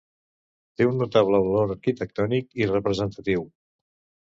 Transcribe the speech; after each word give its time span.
Té 0.79 0.87
un 0.91 0.97
notable 1.01 1.41
valor 1.43 1.75
arquitectònic 1.75 2.51
i 2.63 2.69
representatiu. 2.75 3.49